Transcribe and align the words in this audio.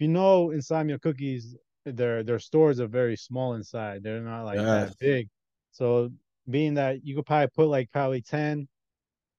you 0.00 0.08
know 0.08 0.50
Insomnia 0.50 0.98
cookies, 0.98 1.56
their 1.84 2.22
their 2.22 2.38
stores 2.38 2.80
are 2.80 2.86
very 2.88 3.16
small 3.16 3.54
inside. 3.54 4.02
They're 4.02 4.20
not 4.20 4.44
like 4.44 4.58
Yeah. 4.58 4.86
that 4.86 4.98
big. 4.98 5.28
So 5.72 6.10
being 6.48 6.74
that 6.74 7.04
you 7.04 7.14
could 7.16 7.26
probably 7.26 7.48
put 7.54 7.68
like 7.68 7.90
probably 7.92 8.22
10 8.22 8.68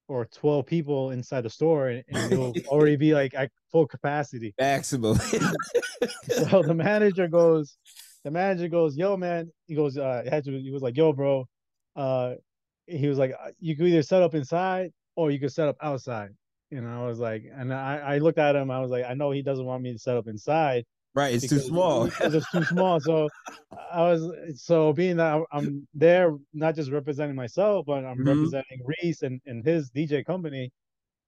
or 0.08 0.26
12 0.26 0.66
people 0.66 1.12
inside 1.12 1.42
the 1.42 1.50
store 1.50 1.90
and, 1.90 2.04
and 2.08 2.32
it'll 2.32 2.56
already 2.68 2.96
be 2.96 3.14
like 3.14 3.34
at 3.34 3.52
full 3.72 3.88
capacity. 3.88 4.54
Maximum. 4.60 5.18
So 6.30 6.64
the 6.64 6.74
manager 6.74 7.28
goes, 7.28 7.78
the 8.24 8.32
manager 8.32 8.68
goes, 8.68 8.96
yo, 8.96 9.18
man. 9.18 9.52
He 9.68 9.76
goes, 9.76 9.98
uh, 9.98 10.24
had 10.30 10.44
to, 10.46 10.60
he 10.60 10.72
was 10.72 10.82
like, 10.82 10.96
yo, 10.98 11.14
bro. 11.14 11.48
Uh, 11.96 12.36
he 12.88 13.08
was 13.08 13.18
like, 13.18 13.32
"Uh, 13.32 13.52
you 13.60 13.76
could 13.76 13.88
either 13.88 14.02
set 14.04 14.22
up 14.22 14.34
inside 14.36 14.92
or 15.16 15.32
you 15.32 15.40
could 15.40 15.52
set 15.52 15.68
up 15.68 15.78
outside. 15.82 16.32
And 16.72 16.88
I 16.88 17.06
was 17.06 17.20
like, 17.20 17.44
and 17.52 17.74
I, 17.74 17.98
I 17.98 18.18
looked 18.20 18.38
at 18.40 18.56
him. 18.56 18.72
I 18.72 18.80
was 18.80 18.92
like, 18.92 19.06
I 19.06 19.14
know 19.14 19.32
he 19.32 19.42
doesn't 19.42 19.66
want 19.66 19.84
me 19.84 19.94
to 19.94 20.00
set 20.00 20.18
up 20.18 20.28
inside 20.28 20.86
right, 21.14 21.34
it's 21.34 21.48
too 21.48 21.60
small. 21.60 22.06
it's 22.22 22.50
too 22.52 22.64
small. 22.66 23.00
So 23.00 23.30
I 23.92 24.02
was 24.04 24.64
so 24.64 24.94
being 24.94 25.18
that 25.18 25.42
I'm- 25.52 25.88
there, 25.94 26.38
not 26.54 26.76
just 26.76 26.92
representing 26.92 27.36
myself, 27.36 27.86
but 27.86 28.06
I'm 28.06 28.18
Mhm. 28.20 28.26
representing 28.26 28.82
Reese 28.86 29.22
and, 29.22 29.42
and 29.46 29.64
his 29.66 29.90
DJ 29.92 30.24
company. 30.24 30.72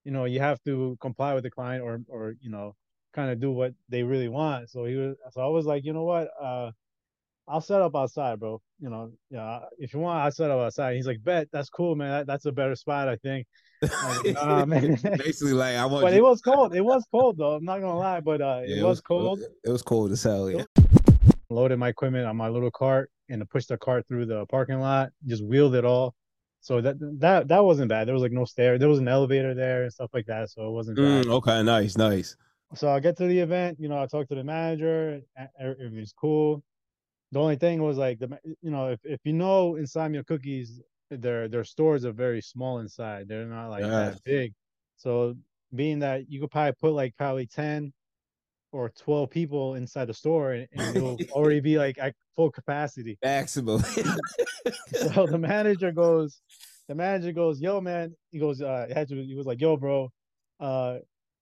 You 0.06 0.12
know, 0.12 0.26
you 0.26 0.40
have 0.40 0.62
to 0.64 0.98
comply 1.02 1.34
with 1.34 1.44
the 1.44 1.52
client 1.52 1.84
or 1.84 2.02
or 2.10 2.36
you 2.42 2.50
know, 2.50 2.76
kind 3.14 3.32
of 3.32 3.40
do 3.40 3.52
what 3.52 3.74
they 3.90 4.04
really 4.04 4.30
want. 4.30 4.70
So 4.70 4.86
he 4.86 4.96
was, 4.96 5.16
so 5.32 5.42
I 5.42 5.48
was 5.48 5.66
like, 5.66 5.86
you 5.86 5.94
know 5.94 6.04
what, 6.04 6.30
uh, 6.42 6.72
I'll 7.48 7.62
set 7.62 7.82
up 7.82 7.96
outside, 7.96 8.40
bro. 8.40 8.62
You 8.80 8.90
know, 8.90 9.12
yeah, 9.30 9.60
if 9.78 9.94
you 9.94 10.00
want, 10.00 10.24
I'll 10.24 10.32
set 10.32 10.50
up 10.50 10.60
outside. 10.60 10.96
He's 10.96 11.08
like, 11.08 11.24
bet 11.24 11.48
that's 11.52 11.70
cool, 11.70 11.96
man. 11.96 12.10
That, 12.12 12.28
that's 12.28 12.46
a 12.46 12.52
better 12.52 12.76
spot, 12.76 13.10
I 13.10 13.18
think. 13.18 13.48
Like, 13.82 14.34
"Nah. 14.34 14.66
Basically, 15.18 15.54
like 15.54 15.76
I 15.76 15.86
want 15.86 16.04
but 16.04 16.14
you. 16.14 16.20
it 16.20 16.24
was 16.24 16.42
cold. 16.42 16.74
It 16.76 16.82
was 16.82 17.06
cold 17.12 17.38
though. 17.38 17.56
I'm 17.56 17.66
not 17.66 17.80
gonna 17.80 17.98
lie, 17.98 18.22
but 18.22 18.42
uh, 18.42 18.62
Yeah, 18.66 18.78
it 18.78 18.84
was 18.84 19.02
cold. 19.02 19.42
It 19.64 19.70
was 19.70 19.82
cold 19.82 20.12
as 20.12 20.24
hell. 20.24 20.50
Yeah. 20.50 20.64
loaded 21.50 21.78
my 21.78 21.90
equipment 21.90 22.26
on 22.26 22.38
my 22.38 22.48
little 22.48 22.72
cart 22.72 23.12
and 23.30 23.42
to 23.42 23.46
push 23.46 23.66
the 23.66 23.78
cart 23.78 24.08
through 24.08 24.26
the 24.26 24.46
parking 24.48 24.80
lot, 24.80 25.12
just 25.26 25.44
wheeled 25.44 25.76
it 25.76 25.86
all. 25.86 26.16
So 26.62 26.80
that 26.80 26.96
that 27.20 27.50
that 27.50 27.64
wasn't 27.64 27.90
bad. 27.90 28.08
There 28.08 28.14
was 28.14 28.24
like 28.24 28.32
no 28.32 28.46
stair. 28.46 28.78
There 28.78 28.88
was 28.88 29.00
an 29.00 29.10
elevator 29.10 29.54
there 29.54 29.84
and 29.84 29.92
stuff 29.92 30.12
like 30.14 30.28
that. 30.28 30.50
So 30.50 30.68
it 30.68 30.72
wasn't 30.72 30.98
bad. 30.98 31.26
Mm, 31.26 31.32
okay, 31.34 31.62
nice, 31.62 31.98
nice. 31.98 32.38
So 32.76 32.90
I 32.90 33.00
get 33.02 33.18
to 33.18 33.28
the 33.28 33.40
event, 33.40 33.78
you 33.80 33.88
know, 33.88 34.02
I 34.02 34.08
talk 34.08 34.28
to 34.30 34.36
the 34.36 34.44
manager, 34.44 35.22
everything's 35.60 36.14
cool. 36.14 36.64
The 37.34 37.40
only 37.40 37.56
thing 37.56 37.82
was 37.82 37.98
like 37.98 38.20
the 38.20 38.38
you 38.62 38.70
know, 38.70 38.92
if, 38.92 39.00
if 39.04 39.20
you 39.24 39.34
know 39.34 39.76
Insomnia 39.76 40.24
cookies, 40.24 40.80
their 41.10 41.48
their 41.48 41.64
stores 41.64 42.06
are 42.06 42.12
very 42.12 42.42
small 42.42 42.80
inside. 42.80 43.28
They're 43.28 43.48
not 43.48 43.70
like 43.70 43.84
Yeah. 43.84 44.12
that 44.12 44.24
big. 44.24 44.54
So 44.98 45.36
being 45.74 45.98
that 46.00 46.30
you 46.30 46.40
could 46.40 46.52
probably 46.52 46.74
put 46.80 46.94
like 46.94 47.18
probably 47.18 47.48
10 47.48 47.92
or 48.72 48.90
12 48.92 49.32
people 49.32 49.74
inside 49.76 50.06
the 50.06 50.14
store 50.14 50.54
and, 50.54 50.68
and 50.72 50.96
it'll 50.96 51.18
already 51.32 51.60
be 51.60 51.80
like 51.80 51.98
at 51.98 52.14
full 52.36 52.52
capacity. 52.52 53.18
Maximum. 53.24 53.82
So 54.94 55.26
the 55.28 55.40
manager 55.40 55.92
goes, 55.92 56.42
the 56.88 56.96
manager 56.96 57.32
goes, 57.32 57.60
yo, 57.60 57.82
man. 57.82 58.16
He 58.32 58.40
goes, 58.40 58.62
uh, 58.62 58.86
he 59.10 59.34
was 59.36 59.48
like, 59.48 59.60
yo, 59.60 59.76
bro. 59.76 60.10
Uh, 60.60 61.00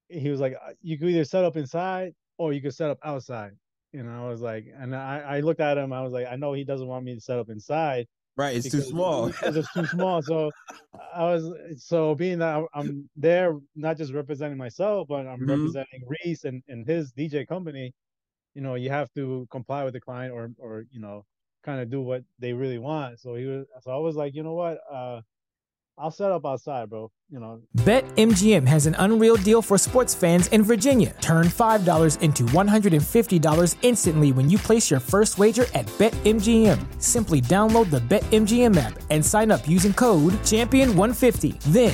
he 0.07 0.29
was 0.29 0.39
like, 0.39 0.53
"Uh, 0.53 0.73
you 0.81 0.97
could 0.97 1.09
either 1.09 1.25
set 1.25 1.43
up 1.43 1.57
inside 1.57 2.13
or 2.37 2.53
you 2.53 2.61
could 2.61 2.73
set 2.73 2.89
up 2.89 2.99
outside. 3.03 3.51
And 3.93 4.09
I 4.09 4.27
was 4.27 4.41
like, 4.41 4.65
and 4.73 4.95
I, 4.95 5.19
I 5.19 5.39
looked 5.41 5.59
at 5.59 5.77
him. 5.77 5.91
I 5.93 6.01
was 6.01 6.13
like, 6.13 6.27
I 6.27 6.35
know 6.35 6.53
he 6.53 6.63
doesn't 6.63 6.87
want 6.87 7.05
me 7.05 7.13
to 7.15 7.21
set 7.21 7.39
up 7.39 7.49
inside. 7.49 8.07
right, 8.37 8.55
it's 8.55 8.69
too 8.69 8.81
small. 8.81 9.27
because 9.27 9.55
it's 9.57 9.71
too 9.73 9.85
small. 9.87 10.21
So 10.21 10.51
I 11.13 11.23
was 11.23 11.85
so 11.85 12.15
being 12.15 12.39
that 12.39 12.63
I'm- 12.73 13.09
there, 13.15 13.59
not 13.75 13.97
just 13.97 14.13
representing 14.13 14.57
myself, 14.57 15.07
but 15.07 15.27
I'm 15.27 15.39
Mhm. 15.41 15.47
representing 15.49 16.03
Reese 16.07 16.45
and, 16.45 16.63
and 16.67 16.85
his 16.87 17.11
DJ 17.13 17.45
company. 17.45 17.93
You 18.55 18.61
know, 18.61 18.75
you 18.75 18.89
have 18.89 19.11
to 19.15 19.47
comply 19.51 19.83
with 19.83 19.93
the 19.93 20.01
client 20.01 20.33
or 20.33 20.51
or 20.57 20.85
you 20.91 20.99
know, 20.99 21.25
kind 21.63 21.81
of 21.81 21.89
do 21.89 22.01
what 22.01 22.23
they 22.39 22.53
really 22.53 22.79
want. 22.79 23.19
So 23.19 23.35
he 23.35 23.45
was 23.45 23.65
so 23.81 23.91
I 23.91 23.97
was 23.97 24.15
like, 24.15 24.35
you 24.35 24.43
know 24.43 24.53
what, 24.53 24.79
uh, 24.91 25.21
I'll 26.01 26.09
set 26.09 26.31
up 26.31 26.47
outside, 26.47 26.89
bro. 26.89 27.11
You 27.29 27.39
know, 27.39 27.61
BetMGM 27.77 28.65
has 28.65 28.87
an 28.87 28.95
unreal 28.97 29.35
deal 29.35 29.61
for 29.61 29.77
sports 29.77 30.15
fans 30.15 30.47
in 30.47 30.63
Virginia. 30.63 31.15
Turn 31.21 31.45
$5 31.45 32.21
into 32.21 32.43
$150 32.45 33.75
instantly 33.83 34.31
when 34.31 34.49
you 34.49 34.57
place 34.57 34.89
your 34.89 34.99
first 34.99 35.37
wager 35.37 35.65
at 35.75 35.85
BetMGM. 35.99 36.79
Simply 36.99 37.39
download 37.39 37.91
the 37.91 37.99
BetMGM 37.99 38.75
app 38.77 38.99
and 39.11 39.23
sign 39.23 39.51
up 39.51 39.67
using 39.67 39.93
code 39.93 40.33
Champion150. 40.43 41.59
Then 41.71 41.93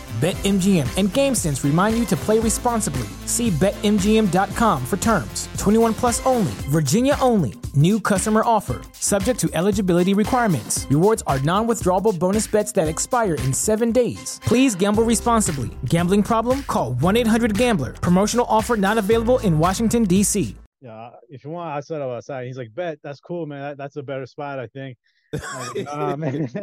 BetMGM 0.21 0.85
and 0.97 1.09
GameSense 1.09 1.63
remind 1.63 1.97
you 1.97 2.05
to 2.05 2.15
play 2.15 2.37
responsibly. 2.37 3.07
See 3.25 3.49
BetMGM.com 3.49 4.85
for 4.85 4.97
terms. 4.97 5.49
21 5.57 5.95
plus 5.95 6.23
only, 6.27 6.51
Virginia 6.69 7.15
only. 7.19 7.55
New 7.73 7.99
customer 7.99 8.43
offer. 8.45 8.83
Subject 8.91 9.39
to 9.39 9.49
eligibility 9.55 10.13
requirements. 10.13 10.85
Rewards 10.91 11.23
are 11.25 11.39
non 11.39 11.67
withdrawable 11.67 12.19
bonus 12.19 12.45
bets 12.45 12.71
that 12.73 12.87
expire 12.87 13.33
in 13.33 13.51
seven 13.51 13.91
days. 13.91 14.39
Please 14.45 14.75
gamble 14.75 15.03
responsibly. 15.03 15.71
Gambling 15.85 16.21
problem? 16.21 16.61
Call 16.67 16.93
1 16.93 17.17
800 17.17 17.57
Gambler. 17.57 17.93
Promotional 17.93 18.45
offer 18.47 18.77
not 18.77 18.99
available 18.99 19.39
in 19.39 19.57
Washington, 19.57 20.03
D.C. 20.03 20.55
yeah, 20.81 21.09
if 21.29 21.43
you 21.43 21.49
want, 21.49 21.73
I'll 21.73 21.81
set 21.81 21.99
up 21.99 22.11
outside. 22.11 22.45
He's 22.45 22.59
like, 22.59 22.75
bet 22.75 22.99
that's 23.01 23.21
cool, 23.21 23.47
man. 23.47 23.61
That, 23.61 23.77
that's 23.77 23.95
a 23.95 24.03
better 24.03 24.27
spot, 24.27 24.59
I 24.59 24.67
think. 24.67 24.99
I 25.33 25.37
was 25.59 25.75
like, 25.75 25.85
"Nah. 25.85 26.15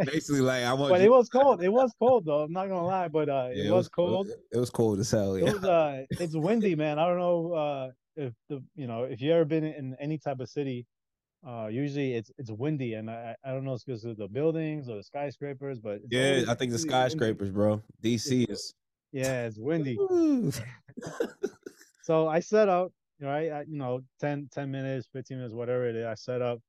Basically, 0.04 0.40
like 0.40 0.64
I 0.64 0.72
want. 0.74 0.90
but 0.92 1.00
you- 1.00 1.06
it 1.06 1.10
was 1.10 1.28
cold. 1.28 1.62
It 1.62 1.68
was 1.70 1.92
cold 1.98 2.24
though. 2.26 2.40
I'm 2.42 2.52
not 2.52 2.68
gonna 2.68 2.86
lie, 2.86 3.08
but 3.08 3.28
uh, 3.28 3.48
Yeah, 3.52 3.68
it 3.68 3.72
was 3.72 3.88
cold. 3.88 4.28
It 4.52 4.56
was 4.58 4.70
cold 4.70 4.98
as 5.00 5.10
hell. 5.10 5.34
It 5.34 5.42
was 5.44 5.64
uh 5.64 6.04
it's 6.10 6.36
windy, 6.36 6.74
man. 6.74 6.98
I 6.98 7.06
don't 7.06 7.18
know 7.18 7.52
uh 7.54 7.90
if 8.16 8.32
the 8.48 8.62
you 8.74 8.86
know 8.86 9.04
if 9.04 9.20
you 9.20 9.32
ever 9.32 9.44
been 9.44 9.64
in 9.64 9.96
any 10.00 10.18
type 10.18 10.40
of 10.40 10.48
city, 10.48 10.86
uh 11.46 11.68
usually 11.70 12.14
it's 12.14 12.30
it's 12.38 12.50
windy 12.50 12.94
and 12.94 13.10
I 13.10 13.36
I 13.44 13.50
I 13.50 13.52
don't 13.54 13.64
know 13.64 13.72
if 13.72 13.76
it's 13.76 13.84
because 13.84 14.04
of 14.04 14.16
the 14.16 14.28
buildings 14.28 14.88
or 14.88 14.96
the 14.96 15.02
skyscrapers, 15.04 15.78
but 15.80 16.00
Yeah, 16.10 16.26
always 16.30 16.48
I 16.48 16.54
think 16.54 16.72
the 16.72 16.78
really 16.78 16.88
windy. 16.88 16.90
skyscrapers, 16.90 17.50
bro. 17.50 17.82
DC 18.02 18.50
is. 18.50 18.74
Yeah, 19.12 19.46
it's 19.46 19.58
windy. 19.58 19.96
So 22.02 22.26
I 22.26 22.40
set 22.40 22.68
up, 22.68 22.92
right? 23.20 23.50
I, 23.52 23.60
you 23.68 23.76
know, 23.76 24.00
10, 24.20 24.48
10 24.50 24.70
minutes, 24.70 25.08
15 25.12 25.36
minutes, 25.36 25.54
whatever 25.54 25.86
it 25.88 25.94
is, 25.96 26.06
I 26.06 26.14
set 26.14 26.40
up 26.40 26.60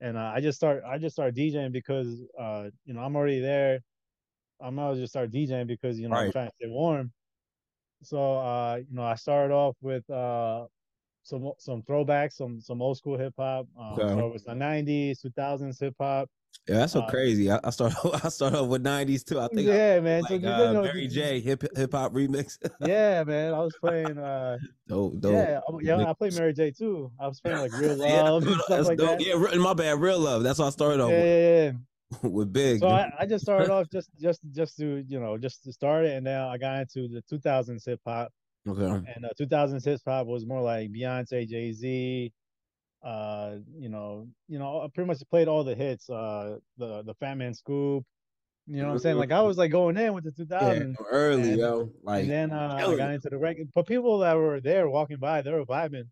and 0.00 0.16
uh, 0.16 0.32
I 0.34 0.40
just 0.40 0.56
start 0.58 0.82
I 0.84 0.98
just 0.98 1.14
start 1.16 1.34
DJing 1.34 1.72
because 1.72 2.22
uh, 2.38 2.70
you 2.84 2.94
know, 2.94 3.00
I'm 3.00 3.16
already 3.16 3.40
there. 3.40 3.80
I 4.60 4.70
might 4.70 4.84
as 4.84 4.96
well 4.96 5.02
just 5.04 5.12
start 5.12 5.30
DJing 5.32 5.66
because 5.66 6.00
you 6.00 6.08
know 6.08 6.16
I'm 6.16 6.30
trying 6.30 6.48
to 6.48 6.54
stay 6.60 6.68
warm. 6.68 7.12
So 8.02 8.38
uh, 8.38 8.76
you 8.88 8.94
know, 8.94 9.04
I 9.04 9.14
started 9.16 9.54
off 9.54 9.76
with 9.80 10.08
uh 10.10 10.66
some 11.22 11.52
some 11.58 11.82
throwbacks, 11.82 12.34
some 12.34 12.60
some 12.60 12.82
old 12.82 12.98
school 12.98 13.18
hip 13.18 13.34
hop. 13.38 13.68
Um, 13.78 14.06
Okay. 14.06 14.08
so 14.08 14.28
it 14.28 14.32
was 14.32 14.44
the 14.44 14.54
'90s, 14.54 15.20
2000s 15.20 15.80
hip 15.80 15.94
hop. 16.00 16.30
Yeah, 16.68 16.78
that's 16.78 16.94
so 16.94 17.00
Uh, 17.02 17.08
crazy. 17.10 17.48
I, 17.50 17.60
I 17.62 17.70
started. 17.70 17.96
I 18.24 18.28
started 18.28 18.58
off 18.58 18.68
with 18.68 18.82
'90s 18.82 19.24
too. 19.24 19.38
I 19.38 19.46
think. 19.48 19.68
I- 19.68 19.72
Yeah, 19.72 20.00
man. 20.00 20.24
so 20.24 20.34
Like 20.34 20.42
you 20.42 20.48
uh, 20.48 20.72
know, 20.72 20.82
Mary 20.82 21.06
J. 21.06 21.38
Hip 21.40 21.62
hip 21.76 21.92
hop 21.92 22.12
remix. 22.12 22.58
Yeah, 22.80 23.22
man. 23.24 23.54
I 23.54 23.58
was 23.60 23.74
playing. 23.80 24.18
uh 24.18 24.58
dope, 24.88 25.20
dope. 25.20 25.32
Yeah, 25.32 25.60
I- 25.68 25.78
yeah. 25.82 26.10
I 26.10 26.12
played 26.12 26.34
Mary 26.34 26.52
J 26.52 26.72
too. 26.72 27.12
I 27.20 27.28
was 27.28 27.40
playing 27.40 27.58
like 27.60 27.72
Real 27.72 27.96
Yeah, 28.04 28.22
Love 28.30 28.46
and 28.46 28.60
stuff 28.62 28.86
like 28.88 28.98
dope. 28.98 29.18
that. 29.18 29.24
Yeah, 29.26 29.58
my 29.58 29.74
bad. 29.74 30.00
Real 30.00 30.18
love. 30.18 30.42
That's 30.42 30.58
what 30.58 30.66
I 30.66 30.70
started 30.70 31.00
off 31.00 31.10
Yeah, 31.10 31.18
with, 31.20 31.26
yeah, 31.28 31.72
yeah. 32.22 32.28
with 32.30 32.52
Big. 32.52 32.80
So 32.80 32.88
I, 32.88 33.12
I 33.20 33.26
just 33.26 33.44
started 33.44 33.70
off 33.70 33.86
just 33.92 34.10
just 34.20 34.40
just 34.52 34.76
to 34.78 35.04
you 35.06 35.20
know 35.20 35.38
just 35.38 35.62
to 35.64 35.72
start 35.72 36.04
it, 36.04 36.16
and 36.16 36.26
then 36.26 36.40
I 36.40 36.58
got 36.58 36.80
into 36.80 37.06
the 37.06 37.22
2000s 37.30 37.84
hip 37.86 38.00
hop, 38.04 38.32
okay. 38.66 38.82
and 39.14 39.24
uh, 39.24 39.28
2000s 39.40 39.84
hip 39.84 40.00
hop 40.04 40.26
was 40.26 40.44
more 40.44 40.62
like 40.62 40.90
Beyonce, 40.90 41.46
Jay 41.48 41.70
Z, 41.72 42.32
uh, 43.02 43.56
you 43.78 43.88
know, 43.88 44.26
you 44.48 44.58
know, 44.58 44.80
I 44.82 44.88
pretty 44.92 45.06
much 45.08 45.18
played 45.30 45.48
all 45.48 45.64
the 45.64 45.74
hits, 45.74 46.08
uh, 46.10 46.58
the 46.78 47.02
the 47.02 47.14
Fat 47.14 47.34
Man 47.36 47.54
Scoop, 47.54 48.04
you 48.66 48.78
know 48.82 48.88
what 48.88 48.92
I'm 48.94 48.98
saying? 49.00 49.16
Like 49.18 49.32
I 49.32 49.42
was 49.42 49.56
like 49.58 49.70
going 49.70 49.96
in 49.96 50.12
with 50.14 50.24
the 50.24 50.32
2000 50.32 50.96
Yeah, 50.98 51.06
early, 51.10 51.50
and- 51.50 51.58
yo. 51.58 51.90
Like, 52.02 52.22
and 52.22 52.30
then 52.30 52.50
uh, 52.52 52.74
I 52.78 52.96
got 52.96 53.12
into 53.12 53.28
the 53.30 53.38
record. 53.38 53.68
But 53.74 53.86
people 53.86 54.18
that 54.20 54.34
were 54.34 54.60
there 54.60 54.88
walking 54.88 55.18
by, 55.18 55.42
they 55.42 55.52
were 55.52 55.64
vibing. 55.64 56.08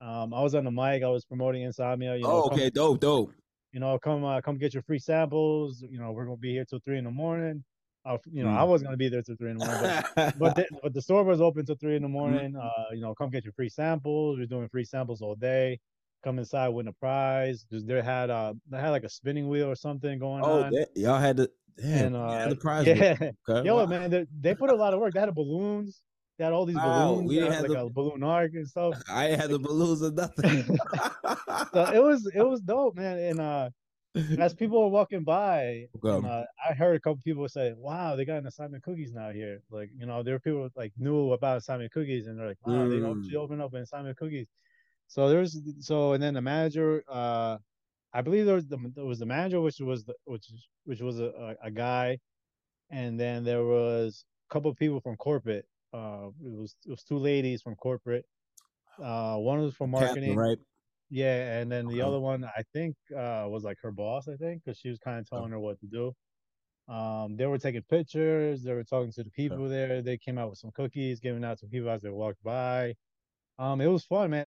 Um, 0.00 0.32
I 0.34 0.42
was 0.42 0.54
on 0.54 0.64
the 0.64 0.70
mic. 0.70 1.02
I 1.02 1.08
was 1.08 1.24
promoting 1.24 1.62
Insomnia. 1.62 2.16
You 2.16 2.22
know, 2.22 2.28
oh, 2.30 2.48
come- 2.48 2.58
okay, 2.58 2.70
dope, 2.70 3.00
dope. 3.00 3.32
you 3.72 3.80
know, 3.80 3.98
come 3.98 4.24
uh, 4.24 4.40
come 4.40 4.58
get 4.58 4.74
your 4.74 4.82
free 4.84 4.98
samples. 4.98 5.84
You 5.88 5.98
know, 5.98 6.12
we're 6.12 6.24
gonna 6.24 6.36
be 6.36 6.52
here 6.52 6.64
till 6.64 6.80
three 6.80 6.98
in 6.98 7.04
the 7.04 7.10
morning. 7.10 7.62
Uh, 8.04 8.18
you 8.32 8.42
know, 8.42 8.50
I 8.50 8.62
Mm. 8.62 8.68
wasn't 8.68 8.88
gonna 8.88 8.96
be 8.96 9.08
there 9.08 9.22
till 9.22 9.36
three 9.36 9.50
in 9.52 9.58
the 9.58 9.64
morning, 9.66 10.02
but 10.16 10.34
but 10.38 10.56
the, 10.56 10.66
but 10.82 10.92
the 10.94 11.00
store 11.02 11.22
was 11.22 11.40
open 11.40 11.64
till 11.66 11.76
three 11.76 11.94
in 11.96 12.02
the 12.02 12.08
Mm-hmm. 12.08 12.12
morning. 12.12 12.56
Uh, 12.56 12.70
you 12.92 13.00
know, 13.00 13.14
come 13.14 13.30
get 13.30 13.44
your 13.44 13.52
free 13.52 13.68
samples. 13.68 14.38
We're 14.38 14.46
doing 14.46 14.68
free 14.68 14.84
samples 14.84 15.22
all 15.22 15.34
day. 15.36 15.78
Come 16.22 16.38
inside 16.38 16.68
win 16.68 16.86
a 16.88 16.92
prize. 16.92 17.66
They 17.70 18.00
had 18.00 18.30
uh 18.30 18.54
they 18.70 18.78
had 18.78 18.90
like 18.90 19.04
a 19.04 19.08
spinning 19.08 19.48
wheel 19.48 19.66
or 19.68 19.74
something 19.74 20.18
going 20.18 20.44
Oh, 20.44 20.62
on. 20.62 20.72
Oh, 20.74 20.84
y'all 20.94 21.18
had 21.18 21.36
to. 21.38 21.50
and 21.82 22.14
uh, 22.14 22.38
had 22.38 22.50
the 22.50 22.56
prize. 22.60 22.86
yeah, 22.86 23.16
Okay, 23.48 23.66
yo 23.66 23.76
wow. 23.76 23.86
man, 23.86 24.10
they, 24.10 24.26
they 24.40 24.54
put 24.54 24.70
a 24.70 24.74
lot 24.74 24.94
of 24.94 25.00
work. 25.00 25.14
They 25.14 25.20
had 25.20 25.34
balloons. 25.34 26.02
They 26.38 26.44
had 26.44 26.52
all 26.52 26.64
these 26.64 26.76
Wow, 26.76 27.14
balloons. 27.14 27.28
we 27.28 27.34
didn't 27.34 27.50
had 27.50 27.56
have 27.56 27.68
like 27.70 27.78
the- 27.80 27.86
a 27.86 27.90
balloon 27.90 28.22
arc 28.22 28.52
and 28.54 28.68
stuff. 28.68 29.02
I 29.10 29.24
had 29.26 29.50
the 29.50 29.58
balloons 29.58 30.02
or 30.02 30.10
nothing. 30.12 30.64
So 31.74 31.82
it 31.90 32.02
was 32.02 32.30
it 32.34 32.42
was 32.42 32.60
dope, 32.60 32.96
man. 32.96 33.18
And 33.18 33.40
uh, 33.40 33.70
as 34.38 34.54
people 34.54 34.80
were 34.80 34.88
walking 34.88 35.24
by, 35.24 35.86
Okay. 35.96 36.16
and, 36.16 36.26
uh, 36.26 36.44
I 36.68 36.74
heard 36.74 36.96
a 36.96 37.00
couple 37.00 37.20
people 37.24 37.48
say, 37.48 37.72
"Wow, 37.76 38.16
they 38.16 38.24
got 38.24 38.38
an 38.38 38.46
Insomnia 38.46 38.80
cookies 38.80 39.12
now 39.12 39.30
here." 39.32 39.62
Like 39.70 39.90
you 39.96 40.06
know, 40.06 40.22
there 40.22 40.34
were 40.34 40.40
people 40.40 40.68
like 40.76 40.92
knew 40.96 41.32
about 41.32 41.56
Insomnia 41.56 41.88
cookies, 41.90 42.26
and 42.26 42.38
they're 42.38 42.48
like, 42.48 42.62
"Wow, 42.62 42.88
they 42.88 43.00
Mm. 43.00 43.16
actually 43.18 43.36
opened 43.36 43.62
up 43.62 43.72
an 43.74 43.80
Insomnia 43.80 44.14
cookies." 44.14 44.48
So 45.12 45.28
there's 45.28 45.52
so 45.86 46.12
and 46.14 46.22
then 46.22 46.34
the 46.34 46.40
manager, 46.42 47.04
uh, 47.08 47.58
I 48.14 48.22
believe 48.22 48.46
there 48.46 48.56
was 48.56 48.68
the 48.68 48.78
there 48.96 49.04
was 49.06 49.20
the 49.20 49.26
manager, 49.26 49.60
which 49.60 49.80
was 49.80 50.04
the 50.06 50.14
which 50.26 50.46
which 50.84 51.02
was 51.02 51.20
a, 51.20 51.26
a, 51.62 51.66
a 51.68 51.70
guy, 51.72 52.18
and 52.90 53.20
then 53.20 53.44
there 53.44 53.64
was 53.64 54.24
a 54.50 54.54
couple 54.54 54.74
people 54.76 55.00
from 55.00 55.16
corporate. 55.16 55.66
Uh, 55.92 56.30
it 56.44 56.52
was 56.52 56.76
it 56.86 56.90
was 56.90 57.04
two 57.04 57.18
ladies 57.18 57.62
from 57.62 57.76
corporate. 57.76 58.26
Uh, 59.02 59.38
one 59.38 59.60
was 59.62 59.74
from 59.76 59.90
Captain, 59.96 60.34
marketing, 60.34 60.36
right? 60.36 60.58
yeah, 61.10 61.60
and 61.60 61.72
then 61.72 61.88
the 61.88 62.02
Okay. 62.02 62.02
other 62.02 62.20
one 62.20 62.44
I 62.44 62.64
think 62.74 62.96
uh 63.16 63.46
was 63.50 63.64
like 63.64 63.78
her 63.82 63.92
boss, 63.92 64.28
I 64.28 64.36
think, 64.36 64.64
because 64.64 64.78
she 64.78 64.90
was 64.90 64.98
kind 65.00 65.20
of 65.20 65.28
telling 65.28 65.52
her 65.52 65.60
what 65.60 65.80
to 65.80 65.86
do. 65.88 66.14
Um, 66.92 67.36
they 67.36 67.46
were 67.46 67.58
taking 67.58 67.82
pictures, 67.84 68.62
they 68.64 68.74
were 68.74 68.84
talking 68.84 69.12
to 69.12 69.24
the 69.24 69.30
people 69.30 69.68
there. 69.68 70.02
They 70.02 70.18
came 70.18 70.38
out 70.38 70.50
with 70.50 70.58
some 70.58 70.72
cookies, 70.72 71.20
giving 71.20 71.44
out 71.44 71.58
to 71.60 71.68
people 71.68 71.90
as 71.90 72.02
they 72.02 72.10
walked 72.10 72.42
by. 72.42 72.94
Um, 73.58 73.80
it 73.80 73.88
was 73.88 74.04
fun, 74.06 74.30
man. 74.30 74.46